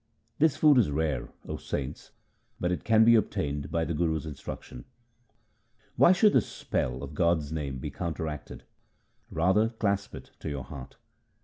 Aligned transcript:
This 0.39 0.57
food 0.57 0.79
is 0.79 0.89
rare, 0.89 1.29
O 1.47 1.57
saints, 1.57 2.09
but 2.59 2.71
it 2.71 2.83
can 2.83 3.05
be 3.05 3.13
obtained 3.13 3.69
by 3.69 3.85
the 3.85 3.93
Guru's 3.93 4.25
instruction. 4.25 4.85
Why 5.95 6.11
should 6.11 6.33
the 6.33 6.41
spell 6.41 6.93
1 6.93 7.03
of 7.03 7.13
God's 7.13 7.51
name 7.51 7.77
be 7.77 7.91
counteracted? 7.91 8.63
rather 9.29 9.69
clasp 9.69 10.15
it 10.15 10.31
to 10.39 10.49
your 10.49 10.63
heart. 10.63 10.95